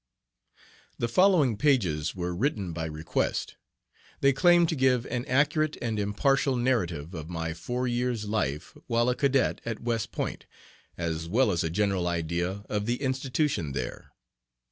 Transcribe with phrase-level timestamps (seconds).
[0.97, 3.55] THE following pages were written by request.
[4.19, 9.09] They claim to give an accurate and impartial narrative of my four years' life while
[9.09, 10.47] a cadet at West Point,
[10.97, 14.11] as well as a general idea of the institution there.